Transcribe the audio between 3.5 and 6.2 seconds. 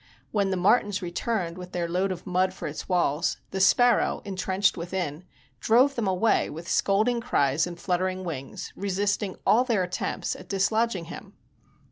the sparrow, intrenched within, drove them